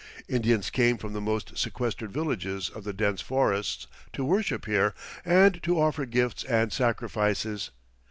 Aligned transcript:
Indians 0.27 0.71
came 0.71 0.97
from 0.97 1.13
the 1.13 1.21
most 1.21 1.59
sequestered 1.59 2.11
villages 2.11 2.71
of 2.71 2.85
the 2.85 2.91
dense 2.91 3.21
forests 3.21 3.85
to 4.13 4.25
worship 4.25 4.65
here 4.65 4.95
and 5.23 5.61
to 5.61 5.79
offer 5.79 6.07
gifts 6.07 6.43
and 6.43 6.73
sacrifices. 6.73 7.69